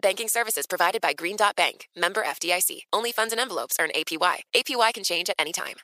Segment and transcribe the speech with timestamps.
[0.00, 2.82] Banking services provided by Green Dot Bank, member FDIC.
[2.92, 4.36] Only funds and envelopes earn APY.
[4.54, 5.76] APY can change at any time.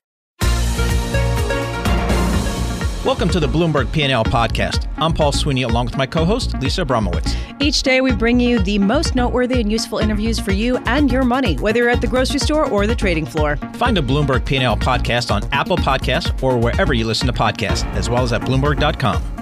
[3.05, 4.89] Welcome to the Bloomberg P&L podcast.
[4.97, 7.37] I'm Paul Sweeney along with my co-host Lisa Abramowicz.
[7.61, 11.23] Each day we bring you the most noteworthy and useful interviews for you and your
[11.23, 13.57] money, whether you're at the grocery store or the trading floor.
[13.75, 18.09] Find the Bloomberg P&L podcast on Apple Podcasts or wherever you listen to podcasts, as
[18.09, 19.34] well as at bloomberg.com.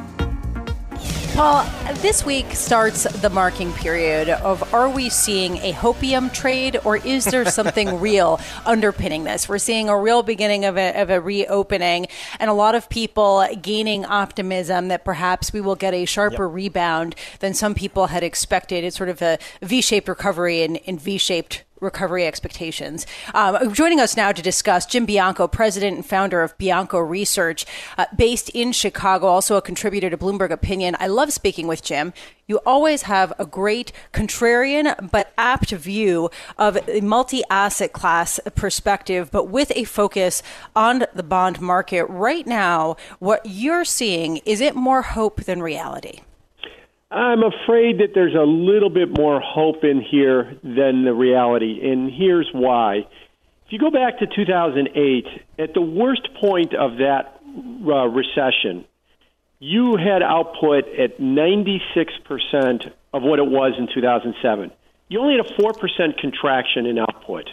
[1.34, 1.64] Paul,
[2.02, 7.25] this week starts the marking period of are we seeing a hopium trade or is
[7.25, 9.48] there something real underpinning this?
[9.48, 13.48] We're seeing a real beginning of a, of a reopening and a lot of people
[13.62, 16.55] gaining optimism that perhaps we will get a sharper yep.
[16.55, 18.84] rebound than some people had expected.
[18.84, 23.06] It's sort of a V shaped recovery in, in V shaped recovery expectations.
[23.34, 27.66] Um, joining us now to discuss Jim Bianco, president and founder of Bianco Research,
[27.98, 30.97] uh, based in Chicago, also a contributor to Bloomberg Opinion.
[30.98, 32.12] I love speaking with Jim.
[32.47, 39.30] You always have a great contrarian but apt view of a multi asset class perspective,
[39.30, 40.42] but with a focus
[40.77, 42.05] on the bond market.
[42.06, 46.20] Right now, what you're seeing, is it more hope than reality?
[47.12, 52.10] I'm afraid that there's a little bit more hope in here than the reality, and
[52.10, 53.06] here's why.
[53.66, 55.26] If you go back to 2008,
[55.59, 57.38] at the worst point of that
[57.87, 58.87] uh, recession,
[59.59, 64.72] you had output at 96% of what it was in 2007.
[65.08, 67.50] You only had a 4% contraction in output.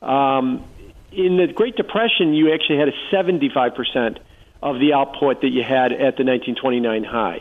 [0.00, 0.64] Um,
[1.10, 4.18] in the Great Depression, you actually had a 75%
[4.62, 7.40] of the output that you had at the 1929 high.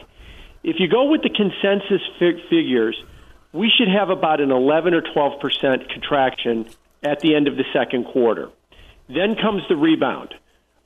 [0.63, 3.01] If you go with the consensus fig- figures,
[3.53, 6.67] we should have about an 11 or 12 percent contraction
[7.03, 8.49] at the end of the second quarter.
[9.07, 10.33] Then comes the rebound.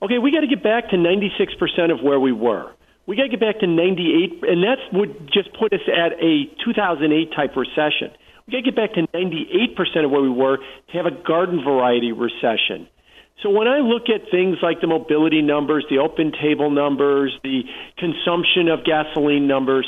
[0.00, 2.72] Okay, we got to get back to 96 percent of where we were.
[3.06, 6.44] We got to get back to 98, and that would just put us at a
[6.64, 8.10] 2008 type recession.
[8.46, 11.10] We got to get back to 98 percent of where we were to have a
[11.10, 12.88] garden variety recession.
[13.42, 17.64] So when I look at things like the mobility numbers, the open table numbers, the
[17.98, 19.86] consumption of gasoline numbers,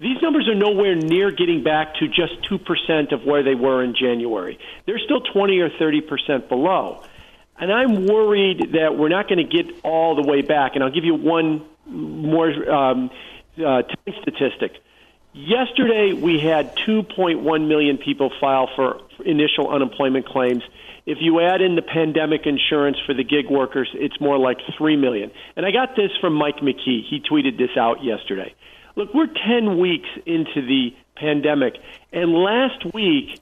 [0.00, 3.94] these numbers are nowhere near getting back to just 2% of where they were in
[3.94, 4.58] January.
[4.86, 7.02] They're still 20 or 30% below.
[7.58, 10.72] And I'm worried that we're not going to get all the way back.
[10.74, 13.10] And I'll give you one more um,
[13.64, 13.82] uh,
[14.22, 14.72] statistic.
[15.34, 20.62] Yesterday, we had 2.1 million people file for initial unemployment claims.
[21.06, 24.96] If you add in the pandemic insurance for the gig workers, it's more like 3
[24.96, 25.32] million.
[25.56, 27.02] And I got this from Mike McKee.
[27.10, 28.54] He tweeted this out yesterday.
[28.94, 31.74] Look, we're 10 weeks into the pandemic,
[32.12, 33.40] and last week,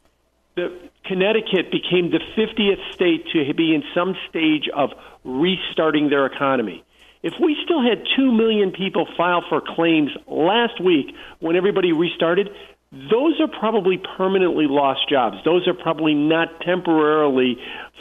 [0.56, 0.74] the
[1.04, 4.90] Connecticut became the 50th state to be in some stage of
[5.24, 6.84] restarting their economy.
[7.22, 12.48] If we still had 2 million people file for claims last week when everybody restarted,
[12.90, 15.36] those are probably permanently lost jobs.
[15.44, 17.56] Those are probably not temporarily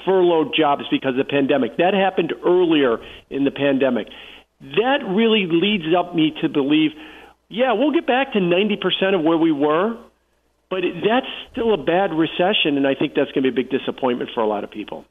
[0.06, 1.78] furloughed jobs because of the pandemic.
[1.78, 2.98] That happened earlier
[3.30, 4.08] in the pandemic.
[4.60, 6.92] That really leads up me to believe,
[7.48, 9.98] yeah, we'll get back to 90% of where we were,
[10.70, 13.70] but that's still a bad recession, and I think that's going to be a big
[13.70, 15.06] disappointment for a lot of people.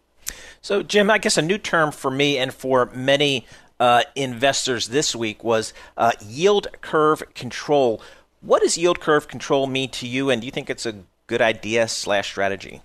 [0.60, 3.46] So, Jim, I guess a new term for me and for many
[3.81, 8.00] uh, investors this week was uh, yield curve control.
[8.43, 10.94] What does yield curve control mean to you, and do you think it's a
[11.27, 12.82] good idea slash strategy?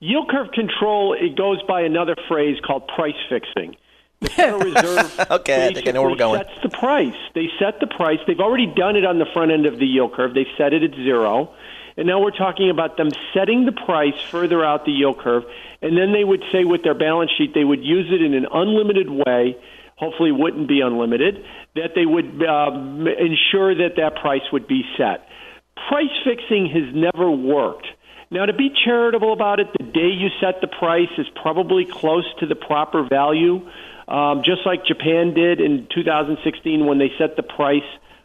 [0.00, 3.76] Yield curve control it goes by another phrase called price fixing.
[4.20, 6.40] The Federal Reserve okay, I think I know where we're going.
[6.40, 7.16] sets the price.
[7.34, 8.18] They set the price.
[8.26, 10.34] They've already done it on the front end of the yield curve.
[10.34, 11.54] They've set it at zero.
[11.96, 15.44] And now we're talking about them setting the price further out the yield curve.
[15.80, 18.46] And then they would say with their balance sheet, they would use it in an
[18.52, 19.56] unlimited way
[19.96, 21.44] hopefully wouldn't be unlimited,
[21.74, 25.28] that they would um, ensure that that price would be set.
[25.88, 27.86] Price fixing has never worked.
[28.30, 32.26] Now, to be charitable about it, the day you set the price is probably close
[32.40, 33.68] to the proper value,
[34.08, 37.82] um, just like Japan did in 2016 when they set the price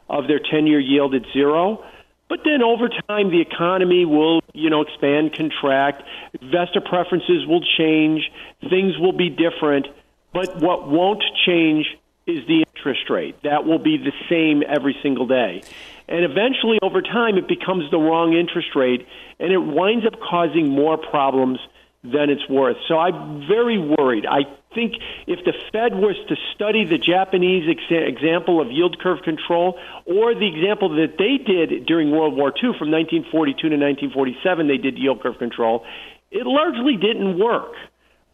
[0.09, 1.83] of their 10-year yield at zero.
[2.29, 6.03] But then over time, the economy will, you know, expand, contract.
[6.41, 8.31] Investor preferences will change.
[8.69, 9.87] Things will be different.
[10.33, 11.85] But what won't change
[12.27, 13.41] is the interest rate.
[13.43, 15.63] That will be the same every single day.
[16.07, 19.07] And eventually, over time, it becomes the wrong interest rate,
[19.39, 21.59] and it winds up causing more problems
[22.03, 22.77] than it's worth.
[22.87, 24.25] So I'm very worried.
[24.25, 24.43] I
[24.73, 24.93] think
[25.27, 30.33] if the Fed was to study the Japanese ex- example of yield curve control or
[30.33, 34.97] the example that they did during World War II from 1942 to 1947, they did
[34.97, 35.83] yield curve control,
[36.31, 37.73] it largely didn't work.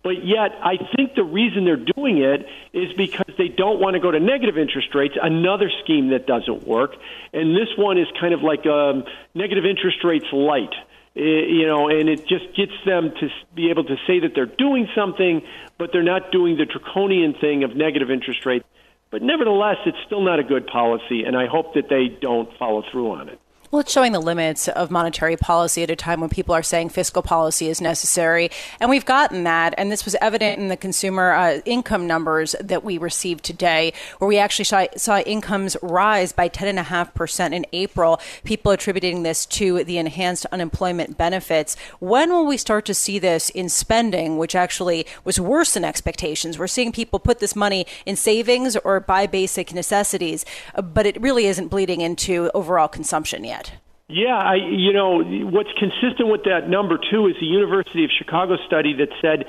[0.06, 4.00] But yet, I think the reason they're doing it is because they don't want to
[4.00, 6.92] go to negative interest rates, another scheme that doesn't work.
[7.34, 9.04] And this one is kind of like um,
[9.34, 10.70] negative interest rates light.
[11.16, 14.46] Eh, you know, and it just gets them to be able to say that they're
[14.46, 15.42] doing something,
[15.80, 18.66] but they're not doing the draconian thing of negative interest rates.
[19.10, 22.84] But nevertheless, it's still not a good policy, and I hope that they don't follow
[22.92, 23.40] through on it.
[23.72, 26.90] Well, it's showing the limits of monetary policy at a time when people are saying
[26.90, 28.52] fiscal policy is necessary.
[28.80, 29.74] And we've gotten that.
[29.78, 34.28] And this was evident in the consumer uh, income numbers that we received today, where
[34.28, 38.22] we actually saw, saw incomes rise by 10.5% in April.
[38.44, 41.76] People attributing this to the enhanced unemployment benefits.
[42.00, 46.60] When will we start to see this in spending, which actually was worse than expectations?
[46.60, 50.46] We're seeing people put this money in savings or buy basic necessities,
[50.76, 53.65] but it really isn't bleeding into overall consumption yet.
[54.08, 58.56] Yeah, I, you know, what's consistent with that number, too, is the University of Chicago
[58.68, 59.46] study that said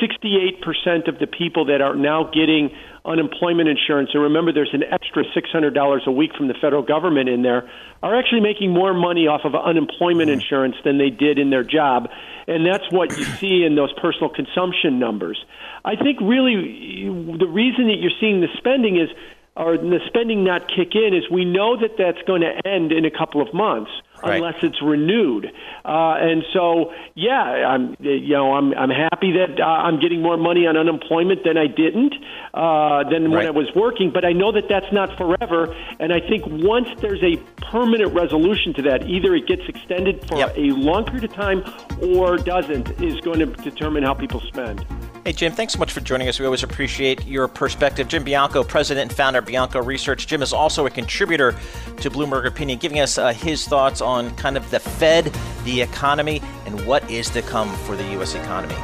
[0.00, 2.70] 68% of the people that are now getting
[3.04, 7.42] unemployment insurance, and remember there's an extra $600 a week from the federal government in
[7.42, 7.68] there,
[8.00, 10.38] are actually making more money off of unemployment mm-hmm.
[10.38, 12.08] insurance than they did in their job.
[12.46, 15.44] And that's what you see in those personal consumption numbers.
[15.84, 19.08] I think really the reason that you're seeing the spending is
[19.56, 23.04] or the spending not kick in is we know that that's going to end in
[23.04, 23.90] a couple of months
[24.22, 24.36] right.
[24.36, 25.46] unless it's renewed.
[25.84, 30.36] Uh, and so, yeah, I'm you know I'm I'm happy that uh, I'm getting more
[30.36, 32.14] money on unemployment than I didn't
[32.52, 33.30] uh, than right.
[33.30, 34.10] when I was working.
[34.12, 35.74] But I know that that's not forever.
[36.00, 37.36] And I think once there's a
[37.70, 40.54] permanent resolution to that, either it gets extended for yep.
[40.56, 41.64] a long period of time
[42.02, 44.84] or doesn't, is going to determine how people spend.
[45.26, 46.38] Hey, Jim, thanks so much for joining us.
[46.38, 48.06] We always appreciate your perspective.
[48.06, 50.28] Jim Bianco, president and founder of Bianco Research.
[50.28, 51.56] Jim is also a contributor
[51.96, 56.40] to Bloomberg Opinion, giving us uh, his thoughts on kind of the Fed, the economy,
[56.64, 58.36] and what is to come for the U.S.
[58.36, 58.76] economy.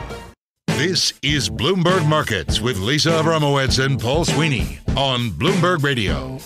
[0.67, 6.41] This is Bloomberg Markets with Lisa Abramowicz and Paul Sweeney on Bloomberg Radio.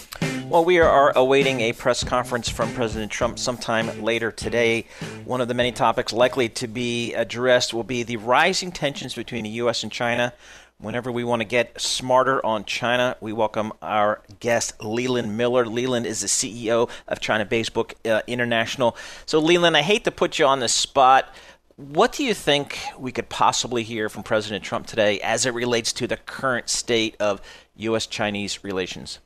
[0.48, 4.87] Well, we are awaiting a press conference from President Trump sometime later today.
[5.25, 9.43] One of the many topics likely to be addressed will be the rising tensions between
[9.43, 9.82] the U.S.
[9.82, 10.32] and China.
[10.78, 15.66] Whenever we want to get smarter on China, we welcome our guest, Leland Miller.
[15.66, 18.96] Leland is the CEO of China Beige Book uh, International.
[19.26, 21.34] So, Leland, I hate to put you on the spot.
[21.75, 25.92] What do you think we could possibly hear from President Trump today as it relates
[25.94, 27.42] to the current state of
[27.75, 28.06] U.S.
[28.06, 29.19] Chinese relations?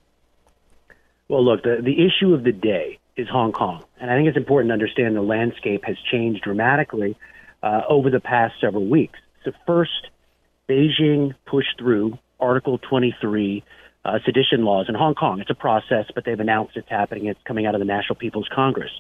[1.31, 3.85] Well, look, the, the issue of the day is Hong Kong.
[4.00, 7.17] And I think it's important to understand the landscape has changed dramatically
[7.62, 9.17] uh, over the past several weeks.
[9.44, 10.09] So, first,
[10.69, 13.62] Beijing pushed through Article 23
[14.04, 15.38] uh, sedition laws in Hong Kong.
[15.40, 17.26] It's a process, but they've announced it's happening.
[17.26, 18.90] It's coming out of the National People's Congress.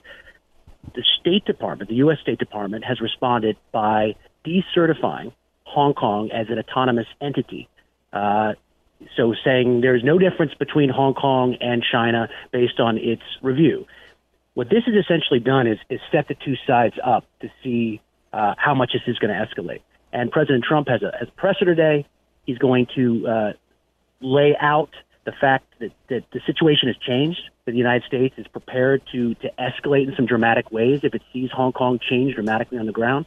[0.94, 2.18] The State Department, the U.S.
[2.22, 4.14] State Department, has responded by
[4.46, 5.32] decertifying
[5.64, 7.68] Hong Kong as an autonomous entity.
[8.12, 8.52] Uh,
[9.16, 13.86] so saying there's no difference between Hong Kong and China based on its review.
[14.54, 18.00] What this has essentially done is, is set the two sides up to see
[18.32, 19.80] uh, how much this is going to escalate.
[20.12, 22.06] And President Trump has a, has a presser today.
[22.44, 23.52] He's going to uh,
[24.20, 24.90] lay out
[25.24, 29.34] the fact that, that the situation has changed, that the United States is prepared to,
[29.36, 32.92] to escalate in some dramatic ways if it sees Hong Kong change dramatically on the
[32.92, 33.26] ground.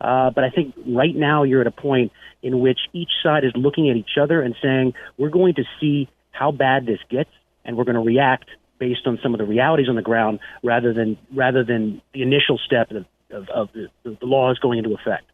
[0.00, 3.52] Uh, but I think right now you're at a point in which each side is
[3.54, 7.30] looking at each other and saying, we're going to see how bad this gets,
[7.64, 10.94] and we're going to react based on some of the realities on the ground rather
[10.94, 15.24] than rather than the initial step of, of, of the, the laws going into effect.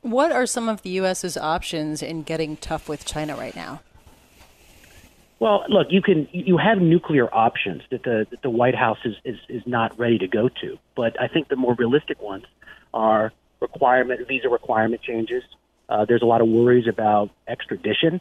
[0.00, 3.82] What are some of the U.S.'s options in getting tough with China right now?
[5.38, 9.16] Well, look, you can you have nuclear options that the that the White House is,
[9.24, 12.44] is is not ready to go to, but I think the more realistic ones
[12.94, 13.32] are
[13.64, 15.42] requirement visa requirement changes.
[15.88, 18.20] Uh, there's a lot of worries about extradition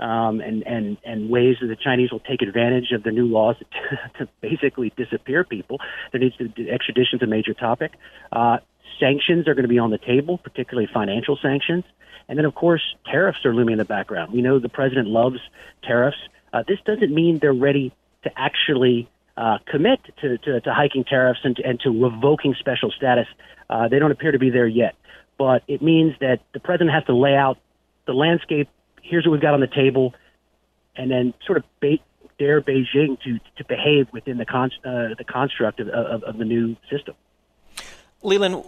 [0.00, 3.56] um, and and and ways that the Chinese will take advantage of the new laws
[3.60, 5.78] to, to basically disappear people.
[6.12, 7.92] There needs to extradition is a major topic.
[8.32, 8.58] Uh,
[9.00, 11.84] sanctions are going to be on the table, particularly financial sanctions.
[12.28, 14.32] And then, of course, tariffs are looming in the background.
[14.32, 15.38] We know the president loves
[15.82, 16.18] tariffs.
[16.52, 17.92] Uh, this doesn't mean they're ready
[18.24, 22.90] to actually uh, commit to, to, to, hiking tariffs and to, and to revoking special
[22.90, 23.28] status.
[23.70, 24.96] Uh, they don't appear to be there yet.
[25.38, 27.56] But it means that the president has to lay out
[28.06, 28.68] the landscape.
[29.00, 30.12] Here's what we've got on the table,
[30.96, 32.02] and then sort of bait,
[32.40, 36.44] dare Beijing to, to behave within the, con- uh, the construct of, of, of the
[36.44, 37.14] new system.
[38.24, 38.64] Leland,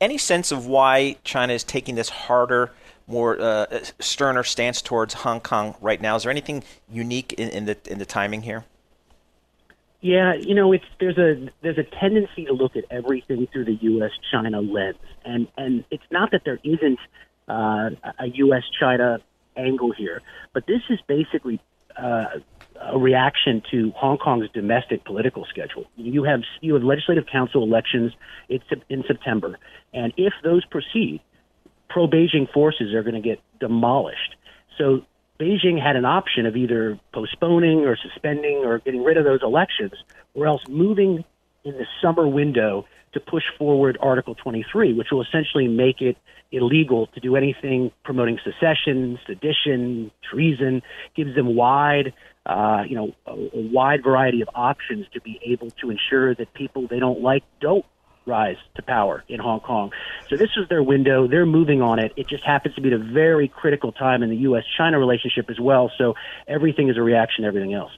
[0.00, 2.70] any sense of why China is taking this harder
[3.08, 3.66] more uh,
[3.98, 6.14] sterner stance towards Hong Kong right now.
[6.14, 8.64] Is there anything unique in, in the in the timing here?
[10.02, 13.78] Yeah, you know, it's there's a there's a tendency to look at everything through the
[13.82, 14.10] U.S.
[14.32, 16.98] China lens, and and it's not that there isn't
[17.48, 18.64] uh, a U.S.
[18.78, 19.20] China
[19.56, 20.20] angle here,
[20.52, 21.60] but this is basically
[21.96, 22.24] uh,
[22.80, 25.84] a reaction to Hong Kong's domestic political schedule.
[25.96, 28.12] You have you have legislative council elections
[28.48, 29.56] it's in September,
[29.94, 31.20] and if those proceed,
[31.88, 34.34] pro Beijing forces are going to get demolished.
[34.78, 35.02] So
[35.42, 39.92] Beijing had an option of either postponing or suspending or getting rid of those elections,
[40.34, 41.24] or else moving
[41.64, 46.16] in the summer window to push forward Article 23, which will essentially make it
[46.52, 50.80] illegal to do anything promoting secession, sedition, treason,
[51.16, 52.12] gives them wide,
[52.46, 56.54] uh, you know, a, a wide variety of options to be able to ensure that
[56.54, 57.84] people they don't like don't
[58.26, 59.90] rise to power in Hong Kong.
[60.28, 61.26] So this is their window.
[61.26, 62.12] They're moving on it.
[62.16, 64.64] It just happens to be a very critical time in the U.S.
[64.76, 65.90] China relationship as well.
[65.98, 66.14] So
[66.46, 67.92] everything is a reaction to everything else.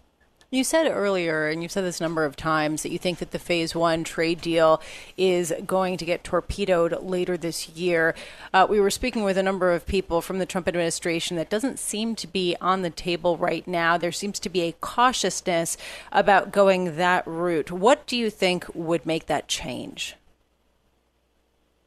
[0.54, 3.32] You said earlier, and you've said this a number of times, that you think that
[3.32, 4.80] the phase one trade deal
[5.16, 8.14] is going to get torpedoed later this year.
[8.52, 11.80] Uh, we were speaking with a number of people from the Trump administration that doesn't
[11.80, 13.98] seem to be on the table right now.
[13.98, 15.76] There seems to be a cautiousness
[16.12, 17.72] about going that route.
[17.72, 20.14] What do you think would make that change?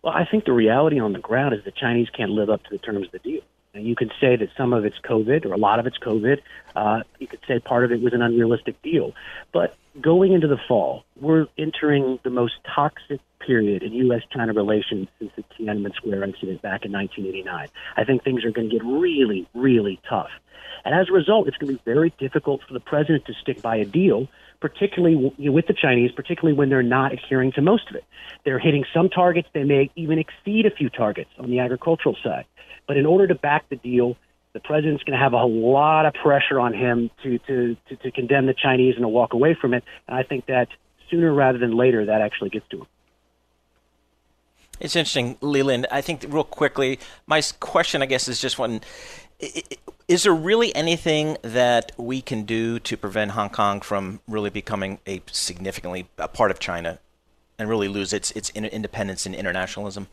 [0.01, 2.69] Well, I think the reality on the ground is the Chinese can't live up to
[2.71, 3.41] the terms of the deal.
[3.79, 6.41] You could say that some of it's COVID or a lot of it's COVID.
[6.75, 9.13] Uh, you could say part of it was an unrealistic deal.
[9.51, 14.21] But going into the fall, we're entering the most toxic period in U.S.
[14.31, 17.67] China relations since the Tiananmen Square incident back in 1989.
[17.95, 20.29] I think things are going to get really, really tough.
[20.85, 23.61] And as a result, it's going to be very difficult for the president to stick
[23.61, 24.27] by a deal,
[24.59, 28.03] particularly with the Chinese, particularly when they're not adhering to most of it.
[28.43, 32.45] They're hitting some targets, they may even exceed a few targets on the agricultural side.
[32.87, 34.17] But in order to back the deal,
[34.53, 38.11] the president's going to have a lot of pressure on him to, to, to, to
[38.11, 39.83] condemn the Chinese and to walk away from it.
[40.07, 40.67] And I think that
[41.11, 42.87] sooner rather than later, that actually gets to him.
[44.79, 45.87] It's interesting, Leland.
[45.91, 48.81] I think real quickly, my question, I guess, is just one:
[50.07, 54.99] Is there really anything that we can do to prevent Hong Kong from really becoming
[55.05, 56.99] a significantly a part of China
[57.59, 60.07] and really lose its its independence and internationalism?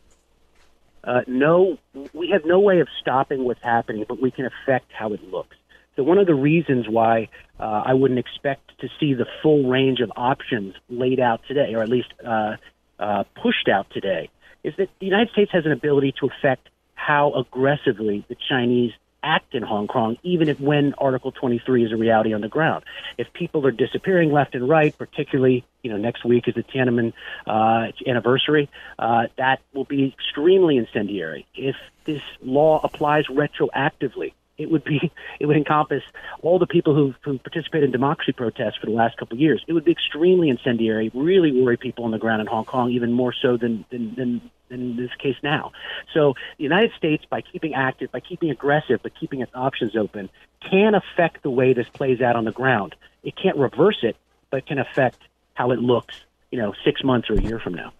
[1.01, 1.77] Uh, no,
[2.13, 5.55] we have no way of stopping what's happening, but we can affect how it looks.
[5.95, 10.01] So one of the reasons why uh, I wouldn't expect to see the full range
[10.01, 12.57] of options laid out today, or at least uh,
[12.99, 14.29] uh, pushed out today,
[14.61, 18.91] is that the United States has an ability to affect how aggressively the Chinese
[19.25, 22.85] act in Hong Kong, even if when Article 23 is a reality on the ground.
[23.17, 27.11] If people are disappearing left and right, particularly you know next week is the Tiananmen
[27.47, 31.45] uh, anniversary, uh, that will be extremely incendiary.
[31.55, 36.03] If this law applies retroactively, it would be it would encompass
[36.41, 39.63] all the people who who participated in democracy protests for the last couple of years.
[39.67, 43.11] It would be extremely incendiary, really worry people on the ground in Hong Kong, even
[43.11, 45.71] more so than than, than in this case now.
[46.13, 50.29] So the United States, by keeping active, by keeping aggressive, but keeping its options open,
[50.59, 52.95] can affect the way this plays out on the ground.
[53.23, 54.15] It can't reverse it,
[54.49, 55.19] but can affect
[55.53, 56.15] how it looks,
[56.51, 57.93] you know, six months or a year from now.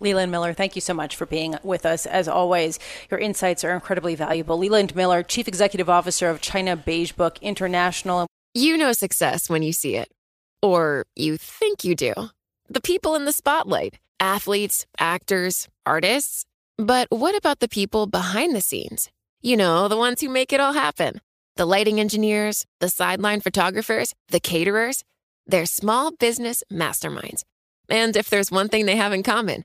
[0.00, 2.06] Leland Miller, thank you so much for being with us.
[2.06, 2.78] As always,
[3.10, 4.58] your insights are incredibly valuable.
[4.58, 8.26] Leland Miller, Chief Executive Officer of China Beige Book International.
[8.54, 10.10] You know success when you see it,
[10.62, 12.14] or you think you do.
[12.68, 16.44] The people in the spotlight athletes, actors, artists.
[16.76, 19.10] But what about the people behind the scenes?
[19.40, 21.20] You know, the ones who make it all happen
[21.56, 25.02] the lighting engineers, the sideline photographers, the caterers.
[25.44, 27.42] They're small business masterminds.
[27.88, 29.64] And if there's one thing they have in common,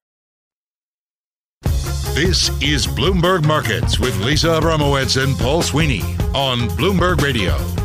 [2.13, 6.01] This is Bloomberg Markets with Lisa Abramowicz and Paul Sweeney
[6.35, 7.80] on Bloomberg Radio.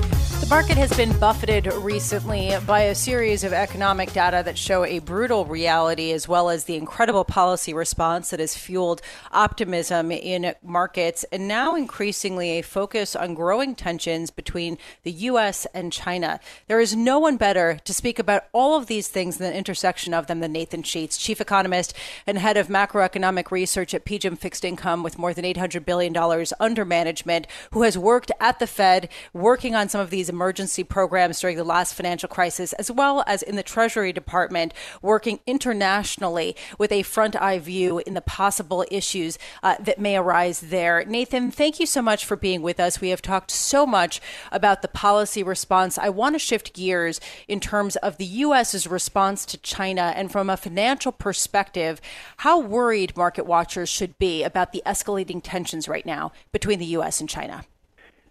[0.46, 5.00] The market has been buffeted recently by a series of economic data that show a
[5.00, 11.24] brutal reality as well as the incredible policy response that has fueled optimism in markets
[11.32, 15.66] and now increasingly a focus on growing tensions between the U.S.
[15.74, 16.38] and China.
[16.68, 20.14] There is no one better to speak about all of these things than the intersection
[20.14, 21.92] of them than Nathan Sheets, chief economist
[22.24, 26.16] and head of macroeconomic research at PGIM Fixed Income with more than $800 billion
[26.60, 31.40] under management, who has worked at the Fed working on some of these emergency programs
[31.40, 36.92] during the last financial crisis, as well as in the Treasury Department, working internationally with
[36.92, 41.02] a front eye view in the possible issues uh, that may arise there.
[41.06, 43.00] Nathan, thank you so much for being with us.
[43.00, 44.20] We have talked so much
[44.52, 45.96] about the policy response.
[45.96, 50.50] I want to shift gears in terms of the U.S.'s response to China and from
[50.50, 51.98] a financial perspective,
[52.38, 57.22] how worried market watchers should be about the escalating tensions right now between the U.S.
[57.22, 57.64] and China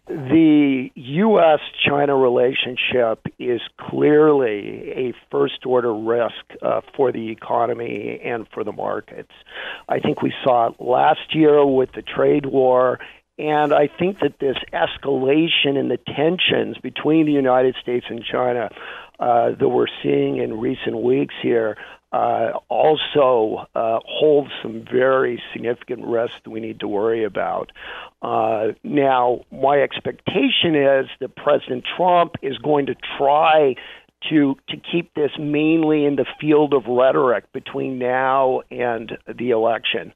[0.07, 1.59] the U.S.
[1.87, 8.71] China relationship is clearly a first order risk uh, for the economy and for the
[8.71, 9.31] markets.
[9.89, 12.99] I think we saw it last year with the trade war.
[13.37, 18.69] And I think that this escalation in the tensions between the United States and China
[19.19, 21.77] uh, that we're seeing in recent weeks here
[22.15, 27.73] uh, also uh, holds some very significant risks we need to worry about.
[28.21, 33.75] Uh, now, my expectation is that President Trump is going to try
[34.29, 40.13] to to keep this mainly in the field of rhetoric between now and the election.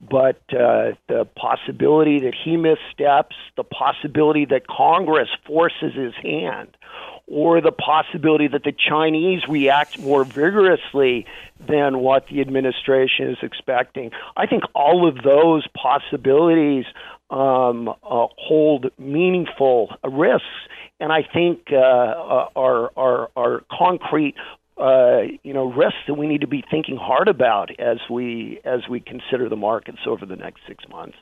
[0.00, 6.76] But uh, the possibility that he missteps, the possibility that Congress forces his hand,
[7.26, 11.26] or the possibility that the Chinese react more vigorously
[11.66, 14.10] than what the administration is expecting.
[14.36, 16.84] I think all of those possibilities
[17.30, 20.46] um, uh, hold meaningful risks,
[21.00, 24.34] and I think uh, uh, are, are, are concrete
[24.78, 28.80] uh, you know risks that we need to be thinking hard about as we as
[28.88, 31.16] we consider the markets over the next six months.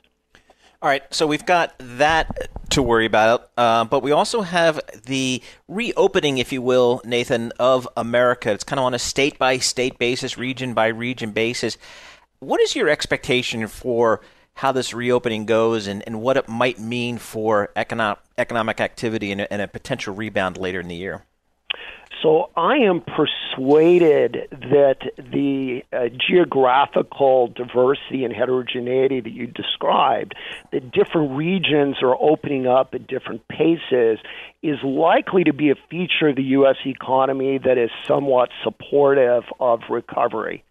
[0.83, 5.43] All right, so we've got that to worry about, uh, but we also have the
[5.67, 8.51] reopening, if you will, Nathan, of America.
[8.51, 11.77] It's kind of on a state by state basis, region by region basis.
[12.39, 14.21] What is your expectation for
[14.55, 19.41] how this reopening goes and, and what it might mean for economic, economic activity and,
[19.51, 21.25] and a potential rebound later in the year?
[22.21, 30.35] So I am persuaded that the uh, geographical diversity and heterogeneity that you described,
[30.71, 34.19] that different regions are opening up at different paces,
[34.61, 36.77] is likely to be a feature of the U.S.
[36.85, 40.63] economy that is somewhat supportive of recovery.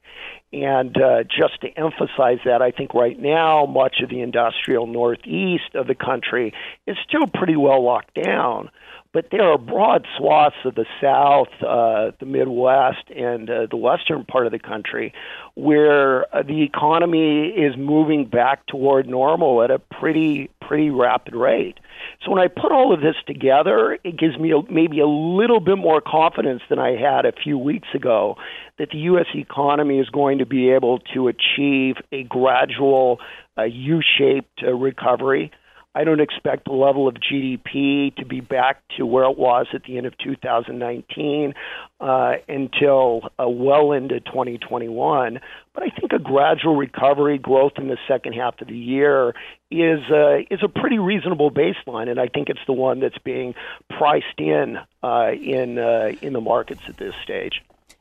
[0.52, 5.74] And uh, just to emphasize that, I think right now much of the industrial northeast
[5.74, 6.52] of the country
[6.86, 8.70] is still pretty well locked down
[9.12, 14.24] but there are broad swaths of the South, uh, the Midwest, and uh, the western
[14.24, 15.12] part of the country
[15.54, 21.78] where uh, the economy is moving back toward normal at a pretty pretty rapid rate.
[22.24, 25.58] So when I put all of this together, it gives me a, maybe a little
[25.58, 28.36] bit more confidence than I had a few weeks ago
[28.80, 29.26] that the U.S.
[29.34, 33.20] economy is going to be able to achieve a gradual
[33.58, 35.52] uh, U-shaped uh, recovery.
[35.94, 39.82] I don't expect the level of GDP to be back to where it was at
[39.82, 41.52] the end of 2019
[42.00, 45.40] uh, until uh, well into 2021.
[45.74, 49.34] But I think a gradual recovery, growth in the second half of the year,
[49.70, 53.54] is uh, is a pretty reasonable baseline, and I think it's the one that's being
[53.90, 57.60] priced in uh, in uh, in the markets at this stage.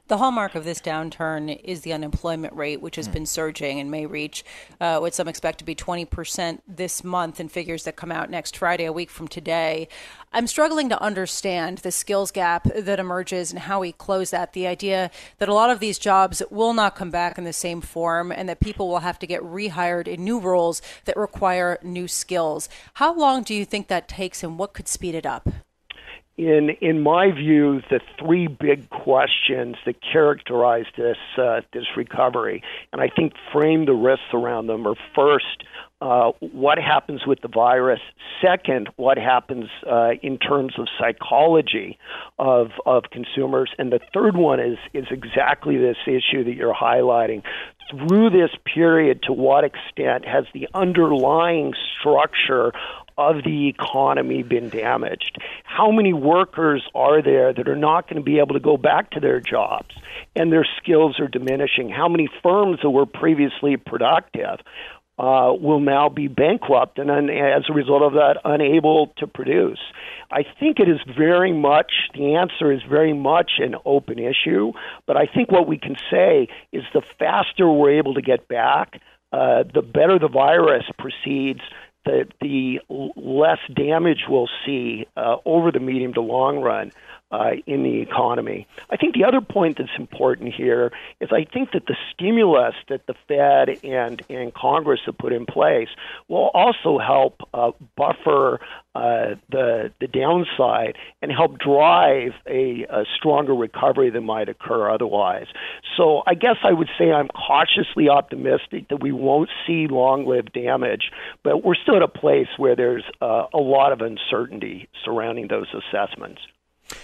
[0.10, 3.14] The hallmark of this downturn is the unemployment rate, which has mm.
[3.14, 4.44] been surging and may reach
[4.82, 8.58] uh, what some expect to be 20% this month in figures that come out next
[8.58, 9.88] Friday, a week from today.
[10.34, 14.54] I'm struggling to understand the skills gap that emerges and how we close that.
[14.54, 17.80] The idea that a lot of these jobs will not come back in the same
[17.80, 22.08] form and that people will have to get rehired in new roles that require new
[22.08, 22.68] skills.
[22.96, 25.48] How long do you think that takes and what could speed it up?
[26.40, 33.02] In in my view, the three big questions that characterize this uh, this recovery, and
[33.02, 35.66] I think frame the risks around them, are first.
[36.02, 38.00] Uh, what happens with the virus?
[38.42, 42.00] Second, what happens uh, in terms of psychology
[42.38, 43.72] of of consumers?
[43.78, 47.44] And the third one is is exactly this issue that you're highlighting.
[47.92, 52.72] Through this period, to what extent has the underlying structure
[53.20, 55.38] of the economy been damaged?
[55.66, 59.12] How many workers are there that are not going to be able to go back
[59.12, 59.94] to their jobs
[60.36, 61.90] and their skills are diminishing?
[61.90, 64.60] How many firms that were previously productive
[65.20, 69.80] uh, will now be bankrupt and, un- as a result of that, unable to produce.
[70.32, 74.72] I think it is very much, the answer is very much an open issue,
[75.06, 79.02] but I think what we can say is the faster we're able to get back,
[79.34, 81.62] uh, the better the virus proceeds,
[82.06, 82.80] the, the
[83.16, 86.92] less damage we'll see uh, over the medium to long run
[87.32, 88.68] uh, in the economy.
[88.90, 93.06] I think the other point that's important here is I think that the stimulus that
[93.08, 95.90] the Fed and, and Congress have put in place
[96.28, 98.60] will also help uh, buffer
[98.96, 105.46] uh, the the downside and help drive a, a stronger recovery than might occur otherwise.
[105.96, 111.12] So I guess I would say I'm cautiously optimistic that we won't see long-lived damage,
[111.44, 115.68] but we're still at a place where there's uh, a lot of uncertainty surrounding those
[115.74, 116.42] assessments.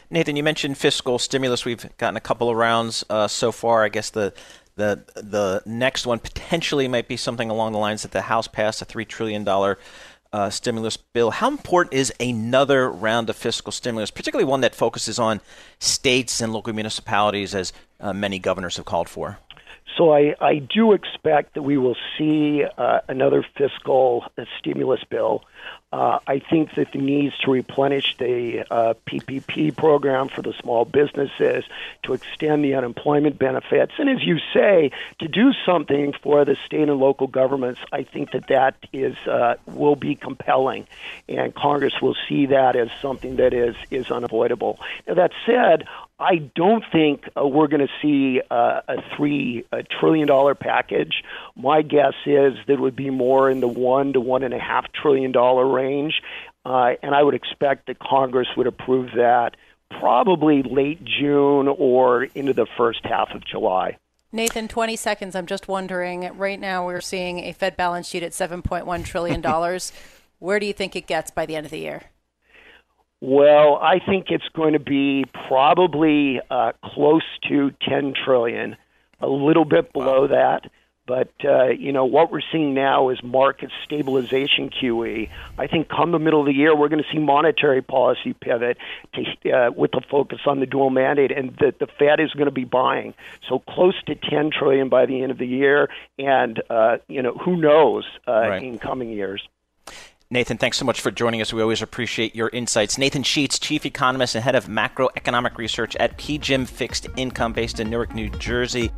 [0.09, 1.65] Nathan, you mentioned fiscal stimulus.
[1.65, 3.83] We've gotten a couple of rounds uh, so far.
[3.83, 4.33] I guess the
[4.75, 8.81] the the next one potentially might be something along the lines that the House passed
[8.81, 9.77] a three trillion dollar
[10.33, 11.31] uh, stimulus bill.
[11.31, 15.39] How important is another round of fiscal stimulus, particularly one that focuses on
[15.79, 17.71] states and local municipalities, as
[18.01, 19.39] uh, many governors have called for?
[19.97, 24.25] So I, I do expect that we will see uh, another fiscal
[24.59, 25.43] stimulus bill.
[25.95, 30.83] Uh, I think that the needs to replenish the uh, PPP program for the small
[30.83, 31.63] businesses,
[32.03, 36.89] to extend the unemployment benefits, and as you say, to do something for the state
[36.89, 40.85] and local governments, I think that that is uh, will be compelling,
[41.29, 44.77] and Congress will see that as something that is is unavoidable.
[45.07, 49.83] Now, that said, I don't think uh, we're going to see uh, a three a
[49.83, 51.23] trillion dollar package.
[51.57, 54.59] My guess is that it would be more in the one to one and a
[54.59, 55.84] half trillion dollar range,
[56.65, 59.55] uh, and I would expect that Congress would approve that
[59.99, 63.97] probably late June or into the first half of July.
[64.31, 65.35] Nathan, 20 seconds.
[65.35, 66.29] I'm just wondering.
[66.37, 69.91] Right now, we're seeing a Fed balance sheet at 7.1 trillion dollars.
[70.39, 72.03] Where do you think it gets by the end of the year?
[73.21, 78.75] Well, I think it's going to be probably uh, close to 10 trillion,
[79.21, 80.27] a little bit below wow.
[80.27, 80.71] that.
[81.07, 85.29] But uh, you know what we're seeing now is market stabilization QE.
[85.57, 88.77] I think come the middle of the year, we're going to see monetary policy pivot
[89.13, 92.45] to, uh, with a focus on the dual mandate, and that the Fed is going
[92.45, 93.13] to be buying.
[93.47, 97.33] So close to 10 trillion by the end of the year, and uh, you know
[97.33, 98.63] who knows uh, right.
[98.63, 99.47] in coming years.
[100.31, 101.53] Nathan, thanks so much for joining us.
[101.53, 102.97] We always appreciate your insights.
[102.97, 107.91] Nathan Sheets, Chief Economist and Head of Macroeconomic Research at PGIM Fixed Income, based in
[107.91, 108.91] Newark, New Jersey.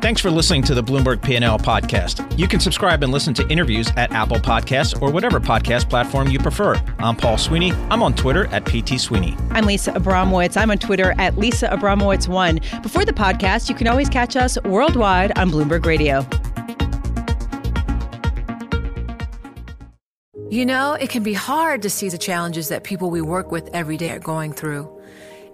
[0.00, 2.38] Thanks for listening to the Bloomberg P&L podcast.
[2.38, 6.38] You can subscribe and listen to interviews at Apple Podcasts or whatever podcast platform you
[6.38, 6.80] prefer.
[7.00, 7.72] I'm Paul Sweeney.
[7.90, 9.36] I'm on Twitter at PT Sweeney.
[9.50, 10.56] I'm Lisa Abramowicz.
[10.56, 12.80] I'm on Twitter at Lisa Abramowicz1.
[12.80, 16.24] Before the podcast, you can always catch us worldwide on Bloomberg Radio.
[20.48, 23.68] You know, it can be hard to see the challenges that people we work with
[23.72, 24.88] every day are going through.